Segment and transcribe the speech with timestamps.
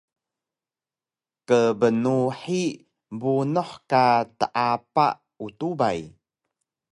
[1.47, 2.61] Kbnuhi
[3.19, 4.05] bunuh ka
[4.39, 5.05] teapa
[5.45, 5.99] utubay